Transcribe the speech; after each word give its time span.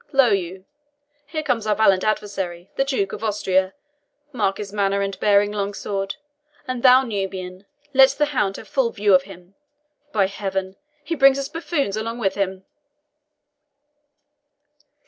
Lo 0.11 0.29
you, 0.29 0.65
here 1.27 1.43
comes 1.43 1.67
our 1.67 1.75
valiant 1.75 2.03
adversary, 2.03 2.71
the 2.75 2.83
Duke 2.83 3.13
of 3.13 3.23
Austria. 3.23 3.75
Mark 4.31 4.57
his 4.57 4.73
manner 4.73 5.01
and 5.01 5.19
bearing, 5.19 5.51
Longsword 5.51 6.15
and 6.67 6.81
thou, 6.81 7.03
Nubian, 7.03 7.67
let 7.93 8.09
the 8.13 8.25
hound 8.33 8.57
have 8.57 8.67
full 8.67 8.89
view 8.91 9.13
of 9.13 9.25
him. 9.29 9.53
By 10.11 10.25
Heaven, 10.25 10.75
he 11.03 11.13
brings 11.13 11.37
his 11.37 11.49
buffoons 11.49 11.95
along 11.95 12.17
with 12.17 12.33
him!" 12.33 12.65